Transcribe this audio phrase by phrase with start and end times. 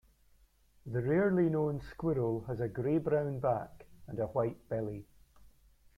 [0.87, 5.05] The rarely known squirrel has a grey-brown back and a white belly.